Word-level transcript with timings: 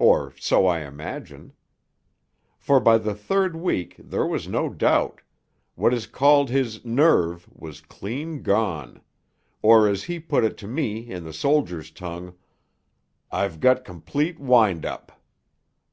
Or 0.00 0.34
so 0.36 0.66
I 0.66 0.80
imagine. 0.80 1.52
For 2.58 2.80
by 2.80 2.98
the 2.98 3.14
third 3.14 3.54
week 3.54 3.94
there 4.00 4.26
was 4.26 4.48
no 4.48 4.68
doubt; 4.68 5.20
what 5.76 5.94
is 5.94 6.08
called 6.08 6.50
his 6.50 6.84
'nerve' 6.84 7.48
was 7.54 7.80
clean 7.80 8.42
gone; 8.42 9.00
or, 9.62 9.86
as 9.88 10.02
he 10.02 10.18
put 10.18 10.42
it 10.42 10.56
to 10.56 10.66
me 10.66 11.08
in 11.08 11.22
the 11.22 11.32
soldier's 11.32 11.92
tongue, 11.92 12.34
'I've 13.30 13.60
got 13.60 13.84
complete 13.84 14.40
wind 14.40 14.84
up.' 14.84 15.12